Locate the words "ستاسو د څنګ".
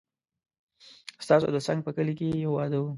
1.25-1.79